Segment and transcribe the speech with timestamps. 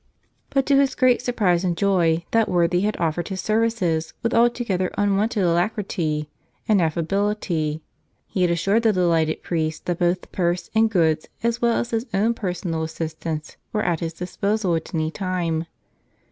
[0.49, 4.89] But to his great surprise and joy that worthy had offered his services with altogether
[4.97, 6.27] unwonted alacrity
[6.67, 7.83] and affability.
[8.25, 12.07] He had assured the delighted priest that both purse and goods as well as his
[12.15, 15.67] own personal RO The Power of Prayer assistance were at his disposal at any time.